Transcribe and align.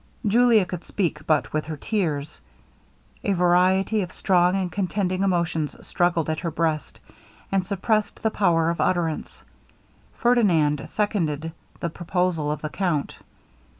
Julia 0.25 0.65
could 0.65 0.83
speak 0.83 1.27
but 1.27 1.53
with 1.53 1.65
her 1.65 1.77
tears. 1.77 2.41
A 3.23 3.33
variety 3.33 4.01
of 4.01 4.11
strong 4.11 4.55
and 4.55 4.71
contending 4.71 5.21
emotions 5.21 5.75
struggled 5.85 6.27
at 6.27 6.39
her 6.39 6.49
breast, 6.49 6.99
and 7.51 7.63
suppressed 7.67 8.23
the 8.23 8.31
power 8.31 8.71
of 8.71 8.81
utterance. 8.81 9.43
Ferdinand 10.15 10.89
seconded 10.89 11.51
the 11.81 11.89
proposal 11.91 12.49
of 12.51 12.63
the 12.63 12.69
count. 12.69 13.17